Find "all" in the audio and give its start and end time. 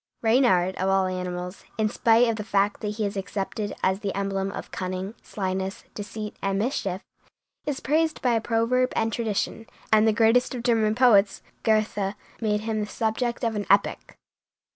0.89-1.05